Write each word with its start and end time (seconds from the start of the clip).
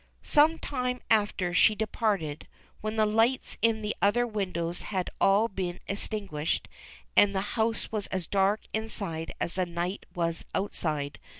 Some 0.23 0.57
time 0.57 0.99
after 1.11 1.53
she 1.53 1.75
departed, 1.75 2.47
when 2.79 2.95
the 2.95 3.05
lights 3.05 3.59
in 3.61 3.83
the 3.83 3.95
other 4.01 4.25
windoAvs 4.25 4.81
had 4.81 5.11
all 5.21 5.47
been 5.47 5.79
extinguished 5.87 6.67
and 7.15 7.35
the 7.35 7.53
house 7.55 7.83
w'as 7.85 8.07
as 8.07 8.25
dark 8.25 8.61
inside 8.73 9.35
as 9.39 9.53
the 9.53 9.65
night 9.67 10.07
w^as 10.15 10.43
outside. 10.55 11.19